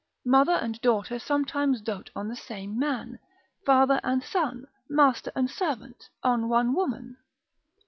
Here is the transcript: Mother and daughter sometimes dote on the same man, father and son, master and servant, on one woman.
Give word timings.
Mother 0.25 0.53
and 0.53 0.81
daughter 0.81 1.19
sometimes 1.19 1.79
dote 1.79 2.09
on 2.15 2.27
the 2.27 2.35
same 2.35 2.75
man, 2.79 3.19
father 3.67 4.01
and 4.03 4.23
son, 4.23 4.65
master 4.89 5.31
and 5.35 5.47
servant, 5.47 6.09
on 6.23 6.49
one 6.49 6.73
woman. 6.73 7.17